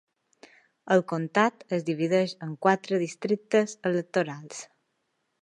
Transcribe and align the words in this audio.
El 0.95 1.03
comtat 1.11 1.61
es 1.77 1.85
divideix 1.89 2.33
en 2.47 2.57
quatre 2.67 3.01
districtes 3.05 3.77
electorals. 3.93 4.65